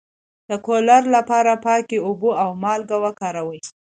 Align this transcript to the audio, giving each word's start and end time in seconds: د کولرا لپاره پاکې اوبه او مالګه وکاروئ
د 0.49 0.51
کولرا 0.65 0.99
لپاره 1.15 1.53
پاکې 1.65 1.97
اوبه 2.07 2.31
او 2.43 2.49
مالګه 2.63 2.97
وکاروئ 3.05 3.59